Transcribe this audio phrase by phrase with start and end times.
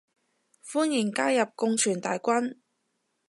[0.65, 2.55] 歡迎加入共存大軍